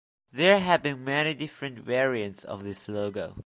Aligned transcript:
There 0.31 0.57
have 0.61 0.81
been 0.81 1.03
many 1.03 1.35
different 1.35 1.77
variants 1.77 2.43
of 2.43 2.63
this 2.63 2.87
logo. 2.87 3.35